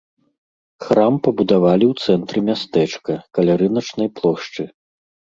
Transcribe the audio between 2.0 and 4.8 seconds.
цэнтры мястэчка, каля рыначнай плошчы.